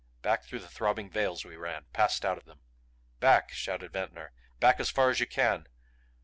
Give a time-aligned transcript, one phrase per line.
[0.23, 2.59] Back through the throbbing veils we ran; passed out of them.
[3.19, 4.31] "Back!" shouted Ventnor.
[4.59, 5.67] "Back as far as you can!"